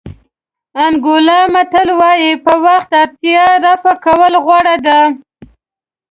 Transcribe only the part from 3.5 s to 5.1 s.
رفع کول غوره دي.